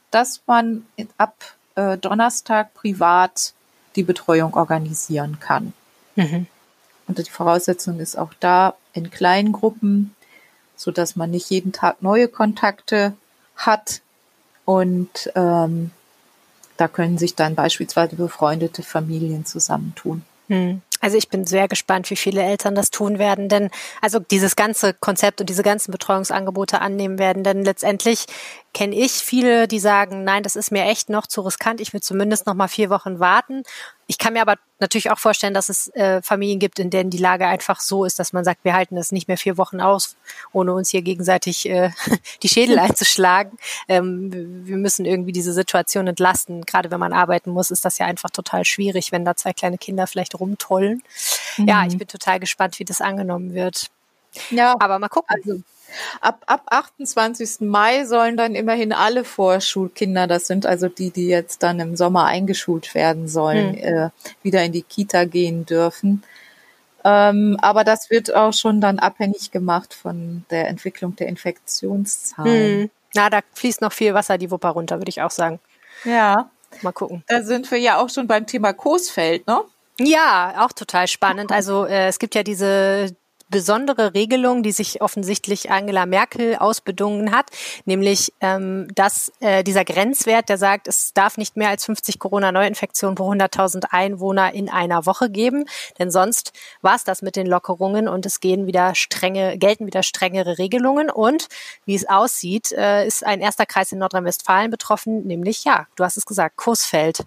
[0.10, 0.86] dass man
[1.18, 1.36] ab
[1.76, 3.54] äh, Donnerstag privat
[3.96, 5.74] die Betreuung organisieren kann.
[6.16, 6.48] Mhm.
[7.08, 10.16] Und die Voraussetzung ist auch da in kleinen Gruppen,
[10.76, 13.14] so dass man nicht jeden Tag neue Kontakte
[13.56, 14.02] hat.
[14.66, 15.92] Und ähm,
[16.78, 20.24] da können sich dann beispielsweise befreundete Familien zusammentun.
[20.48, 20.82] Hm.
[21.02, 23.70] Also ich bin sehr gespannt, wie viele Eltern das tun werden, denn
[24.02, 28.28] also dieses ganze Konzept und diese ganzen Betreuungsangebote annehmen werden, denn letztendlich
[28.74, 32.02] kenne ich viele, die sagen, nein, das ist mir echt noch zu riskant, ich will
[32.02, 33.64] zumindest noch mal vier Wochen warten.
[34.12, 37.18] Ich kann mir aber natürlich auch vorstellen, dass es äh, Familien gibt, in denen die
[37.18, 40.18] Lage einfach so ist, dass man sagt, wir halten das nicht mehr vier Wochen aus,
[40.52, 41.92] ohne uns hier gegenseitig äh,
[42.44, 43.58] die Schädel einzuschlagen.
[43.88, 46.66] Ähm, wir müssen irgendwie diese Situation entlasten.
[46.66, 49.78] Gerade wenn man arbeiten muss, ist das ja einfach total schwierig, wenn da zwei kleine
[49.78, 51.02] Kinder vielleicht rumtollen.
[51.56, 51.68] Mhm.
[51.70, 53.92] Ja, ich bin total gespannt, wie das angenommen wird.
[54.50, 55.34] Ja, aber mal gucken.
[55.34, 55.62] Also
[56.20, 57.62] Ab, ab 28.
[57.62, 62.26] Mai sollen dann immerhin alle Vorschulkinder, das sind also die, die jetzt dann im Sommer
[62.26, 63.84] eingeschult werden sollen, hm.
[63.84, 64.10] äh,
[64.44, 66.24] wieder in die Kita gehen dürfen.
[67.04, 72.82] Ähm, aber das wird auch schon dann abhängig gemacht von der Entwicklung der Infektionszahlen.
[72.84, 72.90] Hm.
[73.16, 75.60] Na, da fließt noch viel Wasser die Wupper runter, würde ich auch sagen.
[76.06, 76.50] Ja.
[76.82, 77.24] Mal gucken.
[77.28, 79.62] Da sind wir ja auch schon beim Thema Coesfeld, ne?
[80.00, 81.52] Ja, auch total spannend.
[81.62, 83.16] Also äh, es gibt ja diese
[83.52, 87.52] besondere Regelung, die sich offensichtlich Angela Merkel ausbedungen hat,
[87.86, 93.16] nämlich ähm, dass äh, dieser Grenzwert, der sagt, es darf nicht mehr als 50 Corona-Neuinfektionen
[93.16, 95.66] pro 100.000 Einwohner in einer Woche geben,
[96.00, 100.02] denn sonst war es das mit den Lockerungen und es gehen wieder strenge, gelten wieder
[100.02, 101.48] strengere Regelungen und
[101.86, 106.18] wie es aussieht, äh, ist ein erster Kreis in Nordrhein-Westfalen betroffen, nämlich ja, du hast
[106.18, 107.26] es gesagt, Coesfeld.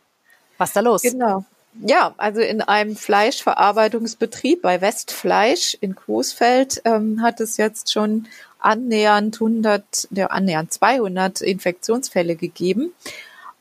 [0.56, 1.02] Was ist da los?
[1.02, 1.44] Genau.
[1.80, 8.28] Ja, also in einem Fleischverarbeitungsbetrieb bei Westfleisch in Coesfeld ähm, hat es jetzt schon
[8.60, 12.92] annähernd 100, ja, annähernd 200 Infektionsfälle gegeben.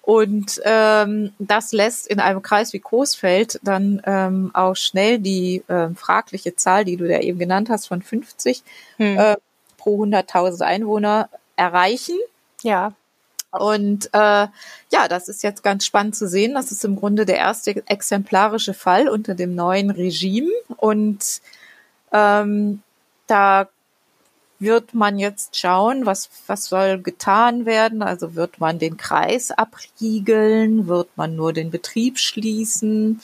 [0.01, 5.95] Und ähm, das lässt in einem Kreis wie Coesfeld dann ähm, auch schnell die ähm,
[5.95, 8.63] fragliche Zahl, die du ja eben genannt hast, von 50
[8.97, 9.17] hm.
[9.17, 9.37] äh,
[9.77, 12.17] pro 100.000 Einwohner erreichen.
[12.63, 12.93] Ja.
[13.53, 16.55] Und äh, ja, das ist jetzt ganz spannend zu sehen.
[16.55, 20.51] Das ist im Grunde der erste exemplarische Fall unter dem neuen Regime.
[20.77, 21.41] Und
[22.11, 22.81] ähm,
[23.27, 23.67] da
[24.57, 28.01] wird man jetzt schauen, was, was soll getan werden.
[28.01, 33.21] Also wird man den Kreis abriegeln, wird man nur den Betrieb schließen.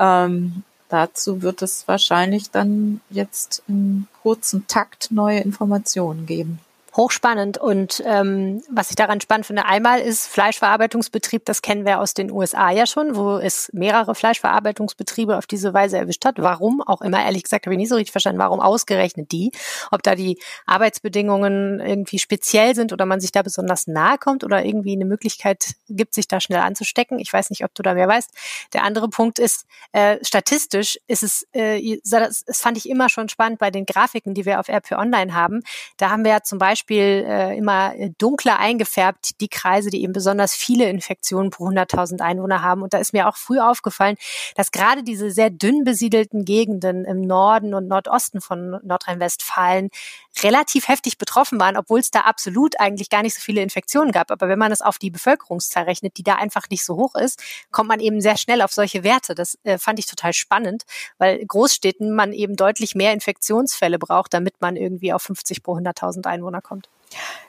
[0.00, 6.58] Ähm, dazu wird es wahrscheinlich dann jetzt in kurzen Takt neue Informationen geben.
[6.96, 7.58] Hochspannend.
[7.58, 12.30] Und ähm, was ich daran spannend finde, einmal ist Fleischverarbeitungsbetrieb, das kennen wir aus den
[12.30, 16.36] USA ja schon, wo es mehrere Fleischverarbeitungsbetriebe auf diese Weise erwischt hat.
[16.38, 19.52] Warum auch immer, ehrlich gesagt, habe ich nicht so richtig verstanden, warum ausgerechnet die?
[19.90, 24.64] Ob da die Arbeitsbedingungen irgendwie speziell sind oder man sich da besonders nahe kommt oder
[24.64, 27.18] irgendwie eine Möglichkeit gibt, sich da schnell anzustecken.
[27.18, 28.30] Ich weiß nicht, ob du da mehr weißt.
[28.72, 33.58] Der andere Punkt ist, äh, statistisch ist es, äh, das, fand ich immer schon spannend
[33.58, 35.62] bei den Grafiken, die wir auf RP Online haben.
[35.96, 40.14] Da haben wir ja zum Beispiel Beispiel äh, immer dunkler eingefärbt, die Kreise, die eben
[40.14, 42.82] besonders viele Infektionen pro 100.000 Einwohner haben.
[42.82, 44.16] Und da ist mir auch früh aufgefallen,
[44.54, 49.90] dass gerade diese sehr dünn besiedelten Gegenden im Norden und Nordosten von Nordrhein-Westfalen
[50.42, 54.30] relativ heftig betroffen waren, obwohl es da absolut eigentlich gar nicht so viele Infektionen gab.
[54.30, 57.42] Aber wenn man es auf die Bevölkerungszahl rechnet, die da einfach nicht so hoch ist,
[57.70, 59.34] kommt man eben sehr schnell auf solche Werte.
[59.34, 60.84] Das äh, fand ich total spannend,
[61.18, 66.26] weil Großstädten man eben deutlich mehr Infektionsfälle braucht, damit man irgendwie auf 50 pro 100.000
[66.26, 66.88] Einwohner kommt.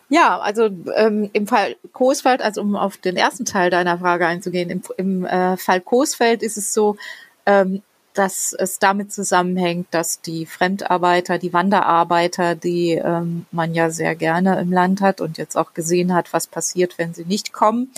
[0.09, 4.69] Ja, also ähm, im Fall Coesfeld, also um auf den ersten Teil deiner Frage einzugehen,
[4.69, 6.97] im, im äh, Fall Coesfeld ist es so,
[7.45, 7.81] ähm,
[8.13, 14.59] dass es damit zusammenhängt, dass die Fremdarbeiter, die Wanderarbeiter, die ähm, man ja sehr gerne
[14.59, 17.91] im Land hat und jetzt auch gesehen hat, was passiert, wenn sie nicht kommen,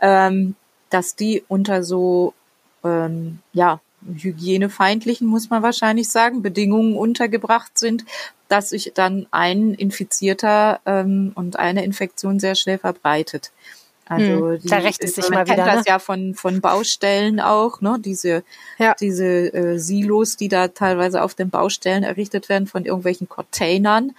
[0.00, 0.54] ähm,
[0.90, 2.34] dass die unter so
[2.84, 8.04] ähm, ja hygienefeindlichen, muss man wahrscheinlich sagen, Bedingungen untergebracht sind,
[8.48, 13.50] dass sich dann ein Infizierter ähm, und eine Infektion sehr schnell verbreitet.
[14.08, 15.84] Also hm, die, da rächt es sich man mal kennt wieder, das ne?
[15.88, 17.98] ja von von Baustellen auch, ne?
[17.98, 18.44] Diese
[18.78, 18.94] ja.
[18.98, 24.12] diese äh, Silos, die da teilweise auf den Baustellen errichtet werden von irgendwelchen Containern.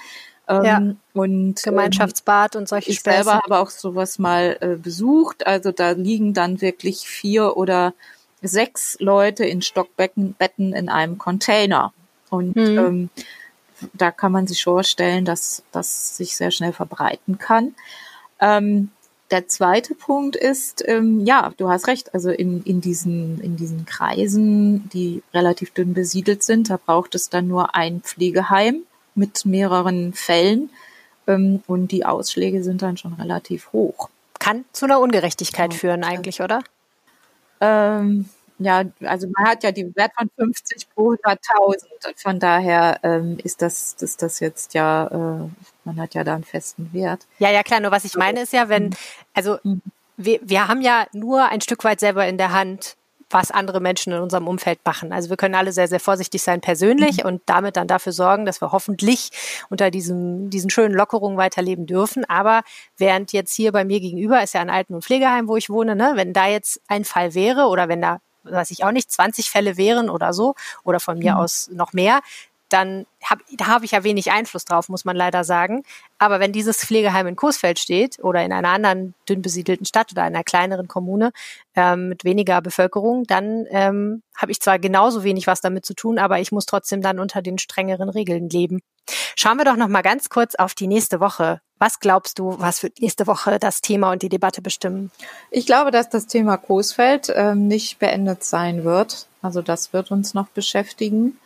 [0.50, 0.82] Ähm, ja.
[1.14, 3.16] Und Gemeinschaftsbad ähm, und solche Ich Späße.
[3.16, 5.48] selber habe auch sowas mal äh, besucht.
[5.48, 7.94] Also da liegen dann wirklich vier oder
[8.42, 11.94] sechs Leute in Stockbetten Betten in einem Container.
[12.30, 12.78] Und hm.
[12.78, 13.10] ähm,
[13.94, 17.76] da kann man sich vorstellen, dass das sich sehr schnell verbreiten kann.
[18.40, 18.92] Ähm,
[19.32, 23.86] der zweite Punkt ist, ähm, ja, du hast recht, also in, in, diesen, in diesen
[23.86, 28.84] Kreisen, die relativ dünn besiedelt sind, da braucht es dann nur ein Pflegeheim
[29.16, 30.70] mit mehreren Fällen
[31.28, 34.10] ähm, und die Ausschläge sind dann schon relativ hoch.
[34.40, 36.64] Kann zu einer Ungerechtigkeit führen eigentlich, oder?
[37.60, 38.30] Ähm,
[38.60, 41.86] ja, also man hat ja die Wert von 50 pro 100.000.
[42.16, 45.50] Von daher ähm, ist das, ist das jetzt ja, äh,
[45.84, 47.28] man hat ja da einen festen Wert.
[47.40, 47.80] Ja, ja, klar.
[47.80, 48.96] Nur was ich meine ist ja, wenn,
[49.34, 49.82] also mhm.
[50.18, 52.98] wir, wir haben ja nur ein Stück weit selber in der Hand,
[53.30, 55.12] was andere Menschen in unserem Umfeld machen.
[55.12, 57.30] Also wir können alle sehr, sehr vorsichtig sein persönlich mhm.
[57.30, 59.30] und damit dann dafür sorgen, dass wir hoffentlich
[59.70, 62.26] unter diesem, diesen schönen Lockerungen weiterleben dürfen.
[62.26, 62.64] Aber
[62.98, 65.96] während jetzt hier bei mir gegenüber ist ja ein Alten- und Pflegeheim, wo ich wohne,
[65.96, 69.50] ne, wenn da jetzt ein Fall wäre oder wenn da weiß ich auch nicht, 20
[69.50, 71.40] Fälle wären oder so, oder von mir mhm.
[71.40, 72.22] aus noch mehr,
[72.70, 75.84] dann hab, da habe ich ja wenig Einfluss drauf, muss man leider sagen.
[76.18, 80.24] Aber wenn dieses Pflegeheim in Coesfeld steht oder in einer anderen dünn besiedelten Stadt oder
[80.24, 81.32] einer kleineren Kommune
[81.76, 86.20] ähm, mit weniger Bevölkerung, dann ähm, habe ich zwar genauso wenig was damit zu tun,
[86.20, 88.82] aber ich muss trotzdem dann unter den strengeren Regeln leben.
[89.36, 91.62] Schauen wir doch noch mal ganz kurz auf die nächste Woche.
[91.80, 95.12] Was glaubst du, was wird nächste Woche das Thema und die Debatte bestimmen?
[95.52, 99.28] Ich glaube, dass das Thema Coesfeld ähm, nicht beendet sein wird.
[99.42, 101.38] Also das wird uns noch beschäftigen.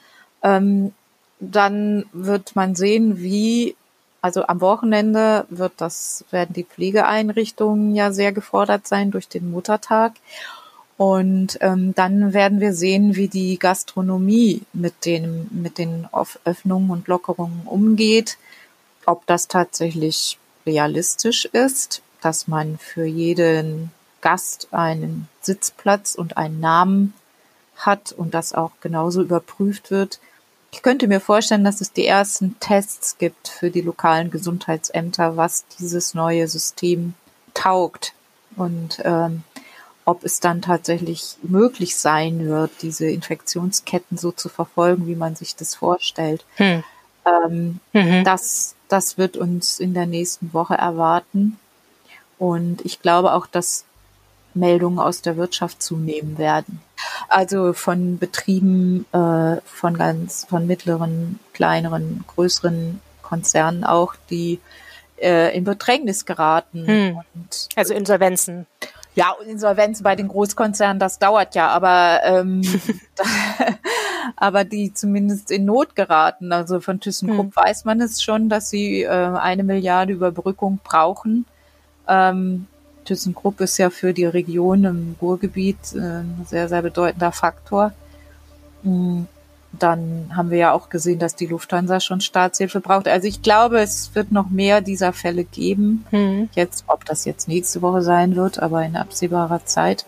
[0.41, 0.93] Ähm,
[1.39, 3.75] dann wird man sehen, wie,
[4.21, 10.13] also am Wochenende wird das, werden die Pflegeeinrichtungen ja sehr gefordert sein durch den Muttertag.
[10.97, 16.07] Und ähm, dann werden wir sehen, wie die Gastronomie mit den, mit den
[16.45, 18.37] Öffnungen und Lockerungen umgeht,
[19.11, 27.13] ob das tatsächlich realistisch ist, dass man für jeden Gast einen Sitzplatz und einen Namen
[27.75, 30.19] hat und das auch genauso überprüft wird,
[30.73, 35.65] ich könnte mir vorstellen, dass es die ersten Tests gibt für die lokalen Gesundheitsämter, was
[35.77, 37.13] dieses neue System
[37.53, 38.13] taugt
[38.55, 39.43] und ähm,
[40.05, 45.55] ob es dann tatsächlich möglich sein wird, diese Infektionsketten so zu verfolgen, wie man sich
[45.55, 46.45] das vorstellt.
[46.55, 46.83] Hm.
[47.25, 48.23] Ähm, mhm.
[48.23, 51.57] das, das wird uns in der nächsten Woche erwarten.
[52.37, 53.85] Und ich glaube auch, dass
[54.53, 56.81] Meldungen aus der Wirtschaft zunehmen werden.
[57.29, 64.59] Also von Betrieben, äh, von ganz, von mittleren, kleineren, größeren Konzernen auch, die
[65.17, 66.85] äh, in Bedrängnis geraten.
[66.85, 67.17] Hm.
[67.33, 68.65] Und, also Insolvenzen.
[69.13, 72.61] Ja, Insolvenzen bei den Großkonzernen, das dauert ja, aber ähm,
[74.35, 76.51] aber die zumindest in Not geraten.
[76.51, 77.63] Also von ThyssenKrupp hm.
[77.63, 81.45] weiß man es schon, dass sie äh, eine Milliarde Überbrückung brauchen.
[82.07, 82.67] Ähm,
[83.05, 87.93] ThyssenKrupp ist ja für die Region im Ruhrgebiet äh, ein sehr, sehr bedeutender Faktor.
[88.83, 89.23] Mm,
[89.73, 93.07] dann haben wir ja auch gesehen, dass die Lufthansa schon Staatshilfe braucht.
[93.07, 96.05] Also ich glaube, es wird noch mehr dieser Fälle geben.
[96.09, 96.49] Hm.
[96.53, 100.05] Jetzt, ob das jetzt nächste Woche sein wird, aber in absehbarer Zeit.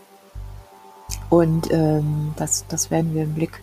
[1.29, 3.61] Und ähm, das, das werden wir im Blick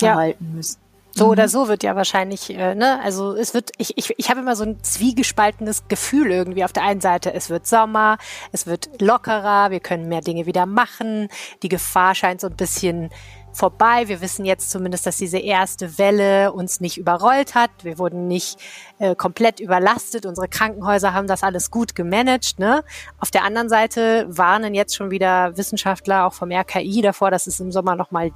[0.00, 0.14] ja.
[0.14, 0.78] behalten müssen.
[1.12, 1.30] So mhm.
[1.30, 4.56] oder so wird ja wahrscheinlich, äh, ne, also es wird, ich, ich, ich habe immer
[4.56, 6.64] so ein zwiegespaltenes Gefühl irgendwie.
[6.64, 8.18] Auf der einen Seite, es wird Sommer,
[8.52, 11.28] es wird lockerer, wir können mehr Dinge wieder machen,
[11.62, 13.10] die Gefahr scheint so ein bisschen
[13.52, 14.06] vorbei.
[14.06, 17.70] Wir wissen jetzt zumindest, dass diese erste Welle uns nicht überrollt hat.
[17.82, 18.58] Wir wurden nicht
[18.98, 20.24] äh, komplett überlastet.
[20.24, 22.60] Unsere Krankenhäuser haben das alles gut gemanagt.
[22.60, 22.84] Ne?
[23.18, 27.58] Auf der anderen Seite warnen jetzt schon wieder Wissenschaftler auch vom RKI davor, dass es
[27.58, 28.30] im Sommer nochmal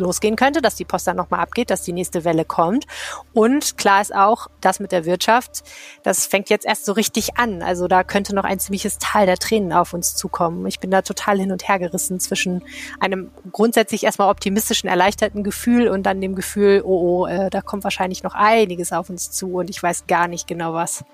[0.00, 2.86] losgehen könnte, dass die Post dann nochmal abgeht, dass die nächste Welle kommt.
[3.32, 5.62] Und klar ist auch, das mit der Wirtschaft,
[6.02, 7.62] das fängt jetzt erst so richtig an.
[7.62, 10.66] Also da könnte noch ein ziemliches Tal der Tränen auf uns zukommen.
[10.66, 12.62] Ich bin da total hin und her gerissen zwischen
[12.98, 17.84] einem grundsätzlich erstmal optimistischen, erleichterten Gefühl und dann dem Gefühl, oh, oh, äh, da kommt
[17.84, 21.04] wahrscheinlich noch einiges auf uns zu und ich weiß gar nicht genau was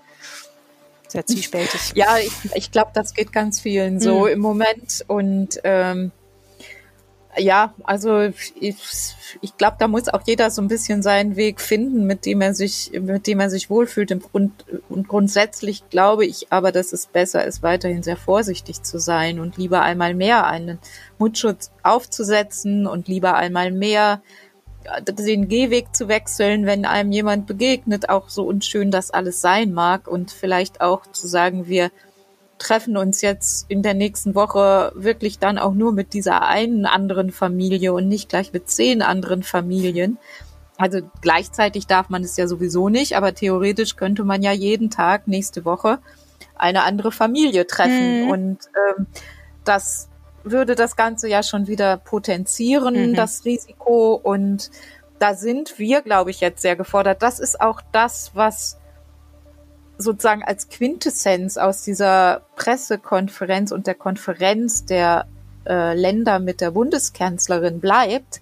[1.09, 1.93] sehr zwiespältig.
[1.95, 4.29] Ja, ich, ich glaube, das geht ganz vielen so mhm.
[4.29, 5.05] im Moment.
[5.07, 6.13] Und ähm,
[7.39, 8.77] ja, also ich,
[9.41, 12.55] ich glaube, da muss auch jeder so ein bisschen seinen Weg finden, mit dem er
[12.55, 14.11] sich, mit dem er sich wohlfühlt.
[14.23, 19.39] Grund, und grundsätzlich glaube ich aber, dass es besser ist, weiterhin sehr vorsichtig zu sein
[19.41, 20.79] und lieber einmal mehr einen
[21.19, 24.23] Mundschutz aufzusetzen und lieber einmal mehr
[25.27, 30.07] den Gehweg zu wechseln, wenn einem jemand begegnet, auch so unschön das alles sein mag
[30.07, 31.91] und vielleicht auch zu sagen, wir
[32.59, 37.31] treffen uns jetzt in der nächsten Woche wirklich dann auch nur mit dieser einen anderen
[37.31, 40.19] Familie und nicht gleich mit zehn anderen Familien.
[40.79, 45.27] Also gleichzeitig darf man es ja sowieso nicht, aber theoretisch könnte man ja jeden Tag
[45.27, 45.99] nächste Woche
[46.55, 48.25] eine andere Familie treffen.
[48.25, 48.31] Mhm.
[48.31, 48.59] Und
[48.99, 49.07] ähm,
[49.65, 50.09] das
[50.45, 53.15] würde das Ganze ja schon wieder potenzieren, mhm.
[53.15, 54.15] das Risiko.
[54.15, 54.71] Und
[55.19, 57.23] da sind wir, glaube ich, jetzt sehr gefordert.
[57.23, 58.79] Das ist auch das, was
[59.99, 65.27] sozusagen als Quintessenz aus dieser Pressekonferenz und der Konferenz der
[65.67, 68.41] äh, Länder mit der Bundeskanzlerin bleibt,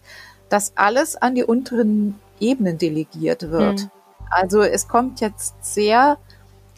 [0.49, 3.83] dass alles an die unteren Ebenen delegiert wird.
[3.83, 3.91] Mhm.
[4.31, 6.19] Also es kommt jetzt sehr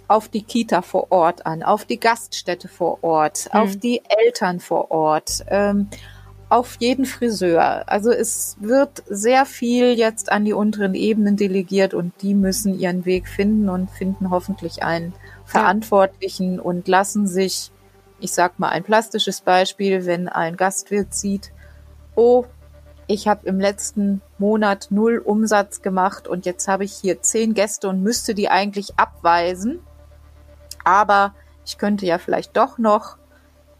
[0.08, 3.60] auf die Kita vor Ort an, auf die Gaststätte vor Ort, mhm.
[3.60, 5.88] auf die Eltern vor Ort, ähm,
[6.48, 7.88] auf jeden Friseur.
[7.88, 13.04] Also es wird sehr viel jetzt an die unteren Ebenen delegiert und die müssen ihren
[13.04, 15.12] Weg finden und finden hoffentlich einen
[15.44, 17.72] Verantwortlichen und lassen sich,
[18.20, 21.52] ich sag mal ein plastisches Beispiel, wenn ein Gastwirt sieht,
[22.14, 22.44] oh,
[23.08, 27.88] ich habe im letzten Monat null Umsatz gemacht und jetzt habe ich hier zehn Gäste
[27.88, 29.80] und müsste die eigentlich abweisen.
[30.84, 31.34] Aber
[31.64, 33.16] ich könnte ja vielleicht doch noch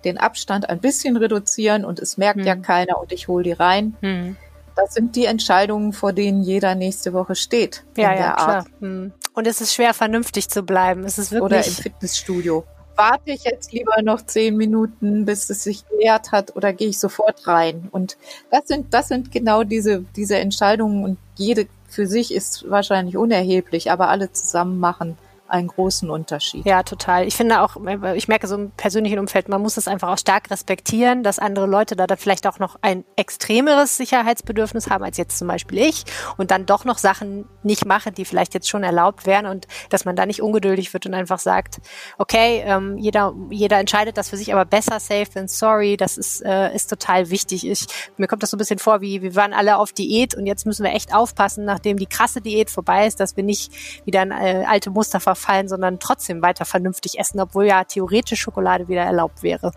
[0.07, 2.47] den Abstand ein bisschen reduzieren und es merkt hm.
[2.47, 3.95] ja keiner und ich hole die rein.
[4.01, 4.37] Hm.
[4.75, 7.85] Das sind die Entscheidungen, vor denen jeder nächste Woche steht.
[7.97, 8.67] Ja, ja, klar.
[8.81, 9.13] Hm.
[9.35, 11.05] Und es ist schwer, vernünftig zu bleiben.
[11.05, 11.45] Es ist wirklich.
[11.45, 12.65] Oder im Fitnessstudio.
[12.95, 16.99] Warte ich jetzt lieber noch zehn Minuten, bis es sich gelehrt hat, oder gehe ich
[16.99, 17.89] sofort rein?
[17.91, 18.17] Und
[18.51, 23.91] das sind, das sind genau diese, diese Entscheidungen und jede für sich ist wahrscheinlich unerheblich,
[23.91, 26.67] aber alle zusammen machen einen großen Unterschied.
[26.67, 27.27] Ja, total.
[27.27, 27.77] Ich finde auch,
[28.15, 31.67] ich merke so im persönlichen Umfeld, man muss es einfach auch stark respektieren, dass andere
[31.67, 36.05] Leute da dann vielleicht auch noch ein extremeres Sicherheitsbedürfnis haben als jetzt zum Beispiel ich
[36.37, 40.05] und dann doch noch Sachen nicht machen, die vielleicht jetzt schon erlaubt wären und dass
[40.05, 41.79] man da nicht ungeduldig wird und einfach sagt,
[42.19, 46.45] okay, ähm, jeder, jeder entscheidet das für sich, aber besser safe than sorry, das ist,
[46.45, 47.69] äh, ist total wichtig.
[47.69, 47.87] Ich,
[48.17, 50.67] mir kommt das so ein bisschen vor, wie wir waren alle auf Diät und jetzt
[50.67, 53.73] müssen wir echt aufpassen, nachdem die krasse Diät vorbei ist, dass wir nicht
[54.05, 58.41] wieder in äh, alte Muster verfallen verfallen, sondern trotzdem weiter vernünftig essen, obwohl ja theoretisch
[58.41, 59.73] Schokolade wieder erlaubt wäre.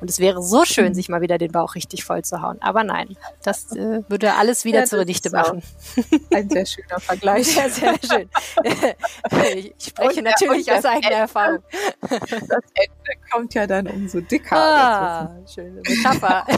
[0.00, 2.60] Und es wäre so schön, sich mal wieder den Bauch richtig voll zu hauen.
[2.60, 5.62] Aber nein, das äh, würde alles wieder ja, zur Dichte machen.
[6.32, 7.46] Ein sehr schöner Vergleich.
[7.46, 8.28] Sehr, sehr schön.
[9.54, 11.62] ich spreche und, natürlich aus eigener Erfahrung.
[12.00, 14.56] Das Ende kommt ja dann umso dicker.
[14.56, 16.46] Ah, schöne Metapher.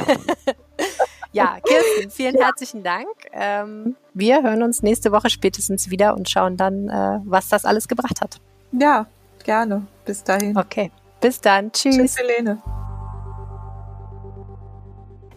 [1.33, 2.47] Ja, Kirsten, vielen ja.
[2.47, 3.09] herzlichen Dank.
[3.33, 7.87] Ähm, wir hören uns nächste Woche spätestens wieder und schauen dann, äh, was das alles
[7.87, 8.41] gebracht hat.
[8.73, 9.07] Ja,
[9.45, 9.87] gerne.
[10.05, 10.57] Bis dahin.
[10.57, 10.91] Okay.
[11.21, 11.71] Bis dann.
[11.73, 11.97] Tschüss.
[11.97, 12.61] Tschüss, Helene.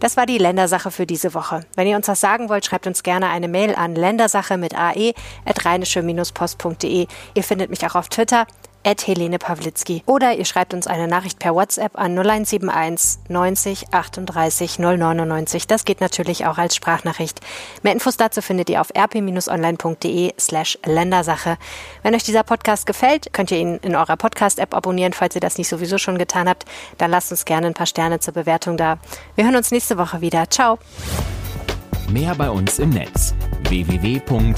[0.00, 1.60] Das war die Ländersache für diese Woche.
[1.76, 5.14] Wenn ihr uns was sagen wollt, schreibt uns gerne eine Mail an ländersache mit ae
[5.46, 7.06] at rheinische-post.de.
[7.34, 8.46] Ihr findet mich auch auf Twitter
[8.84, 10.02] at Helene Pawlitzki.
[10.06, 15.66] Oder ihr schreibt uns eine Nachricht per WhatsApp an 0171 90 38 099.
[15.66, 17.40] Das geht natürlich auch als Sprachnachricht.
[17.82, 21.58] Mehr Infos dazu findet ihr auf rp-online.de slash Ländersache.
[22.02, 25.58] Wenn euch dieser Podcast gefällt, könnt ihr ihn in eurer Podcast-App abonnieren, falls ihr das
[25.58, 26.64] nicht sowieso schon getan habt.
[26.98, 28.98] Dann lasst uns gerne ein paar Sterne zur Bewertung da.
[29.34, 30.48] Wir hören uns nächste Woche wieder.
[30.50, 30.78] Ciao.
[32.10, 33.34] Mehr bei uns im Netz
[33.68, 34.54] www.rp-online.de